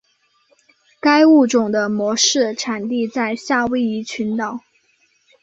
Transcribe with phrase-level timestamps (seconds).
[0.99, 4.61] 该物种的模式产地在夏威夷群岛。